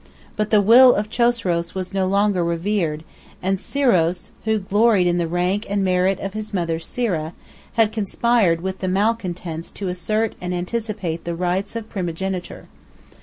[0.35, 3.03] But the will of Chosroes was no longer revered,
[3.39, 7.33] and Siroes, 1051 who gloried in the rank and merit of his mother Sira,
[7.73, 12.67] had conspired with the malcontents to assert and anticipate the rights of primogeniture.